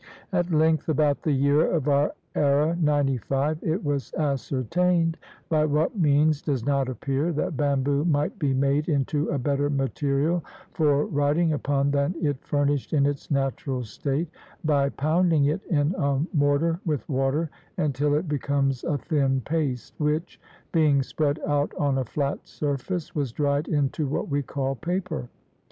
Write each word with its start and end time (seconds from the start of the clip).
At 0.33 0.49
length, 0.49 0.89
about 0.89 1.21
the 1.21 1.31
year 1.31 1.63
of 1.63 1.87
our 1.87 2.15
era 2.33 2.75
95, 2.81 3.59
it 3.61 3.85
was 3.85 4.11
ascertained, 4.15 5.13
51 5.13 5.13
CHINA 5.13 5.17
by 5.47 5.65
what 5.79 5.95
means 5.99 6.41
does 6.41 6.65
not 6.65 6.89
appear, 6.89 7.31
that 7.33 7.55
bamboo 7.55 8.03
might 8.05 8.39
be 8.39 8.51
made 8.51 8.89
into 8.89 9.29
a 9.29 9.37
better 9.37 9.69
material 9.69 10.43
for 10.73 11.05
writing 11.05 11.53
upon 11.53 11.91
than 11.91 12.15
it 12.19 12.43
furnished 12.43 12.93
in 12.93 13.05
its 13.05 13.29
natural 13.29 13.83
state, 13.83 14.27
by 14.65 14.89
pounding 14.89 15.45
it 15.45 15.63
in 15.67 15.93
a 15.99 16.19
mortar 16.33 16.79
with 16.83 17.07
water 17.07 17.51
until 17.77 18.15
it 18.15 18.27
becomes 18.27 18.83
a 18.83 18.97
thin 18.97 19.39
paste, 19.41 19.93
which, 19.99 20.41
being 20.71 21.03
spread 21.03 21.37
out 21.45 21.71
on 21.77 21.99
a 21.99 22.05
flat 22.05 22.47
surface, 22.47 23.13
was 23.13 23.31
dried 23.31 23.67
into 23.67 24.07
what 24.07 24.29
we 24.29 24.41
call 24.41 24.73
paper. 24.73 25.29